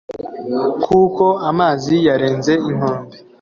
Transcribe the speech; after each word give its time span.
kuko 0.83 1.25
amazi 1.49 1.95
yarenze 2.07 2.53
inkombe. 2.69 3.15